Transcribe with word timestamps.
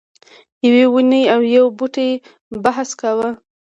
یوې 0.65 0.85
ونې 0.91 1.21
او 1.33 1.41
یو 1.55 1.65
بوټي 1.77 2.09
بحث 2.63 2.89
کاوه. 2.99 3.29